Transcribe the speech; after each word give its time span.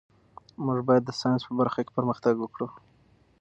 موږ 0.65 0.79
باید 0.87 1.03
د 1.05 1.11
ساینس 1.19 1.41
په 1.47 1.53
برخه 1.59 1.81
کې 1.85 1.95
پرمختګ 1.97 2.35
وکړو. 2.39 2.67